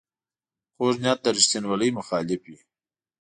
کوږ 0.75 0.95
نیت 1.03 1.19
د 1.23 1.25
ریښتینولۍ 1.35 1.89
مخالف 1.99 2.41
وي 2.49 2.57